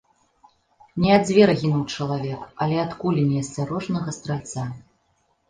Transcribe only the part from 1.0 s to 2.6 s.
Не ад звера гінуў чалавек,